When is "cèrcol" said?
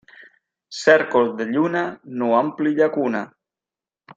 0.77-1.29